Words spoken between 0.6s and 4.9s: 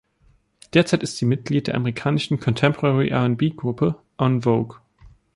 Derzeit ist sie Mitglied der amerikanischen Contemporary-R‘n‘B-Gruppe En Vogue.